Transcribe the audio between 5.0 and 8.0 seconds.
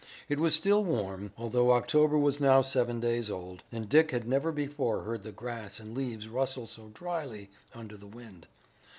heard the grass and leaves rustle so dryly under